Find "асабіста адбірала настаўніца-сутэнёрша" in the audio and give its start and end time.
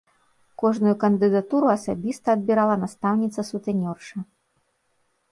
1.73-4.17